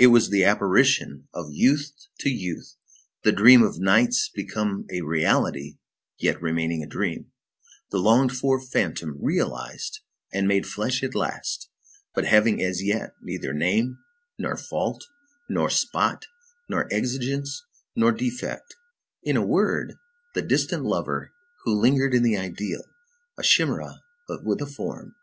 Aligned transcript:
It 0.00 0.08
was 0.08 0.30
the 0.30 0.42
apparition 0.44 1.28
of 1.32 1.52
youth 1.54 1.92
to 2.18 2.28
youth, 2.28 2.74
the 3.22 3.30
dream 3.30 3.62
of 3.62 3.78
nights 3.78 4.28
become 4.28 4.84
a 4.90 5.02
reality 5.02 5.78
yet 6.18 6.42
remaining 6.42 6.82
a 6.82 6.88
dream, 6.88 7.30
the 7.92 8.00
longed 8.00 8.32
for 8.36 8.60
phantom 8.60 9.16
realized 9.22 10.00
and 10.32 10.48
made 10.48 10.66
flesh 10.66 11.04
at 11.04 11.14
last, 11.14 11.68
but 12.16 12.24
having 12.24 12.60
as 12.60 12.82
yet, 12.82 13.12
neither 13.22 13.54
name, 13.54 13.98
nor 14.36 14.56
fault, 14.56 15.04
nor 15.48 15.70
spot, 15.70 16.26
nor 16.68 16.92
exigence, 16.92 17.62
nor 17.94 18.10
defect; 18.10 18.74
in 19.22 19.36
a 19.36 19.46
word, 19.46 19.94
the 20.34 20.42
distant 20.42 20.82
lover 20.82 21.32
who 21.62 21.80
lingered 21.80 22.12
in 22.12 22.24
the 22.24 22.36
ideal, 22.36 22.82
a 23.38 23.42
chimæra 23.42 24.00
with 24.42 24.60
a 24.60 24.66
form. 24.66 25.14